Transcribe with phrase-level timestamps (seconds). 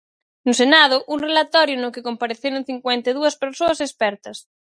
[0.45, 4.37] No Senado, un relatorio no que compareceron cincuenta e dúas persoas expertas.